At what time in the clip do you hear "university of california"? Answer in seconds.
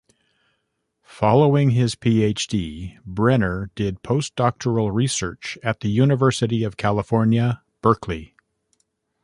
5.91-7.61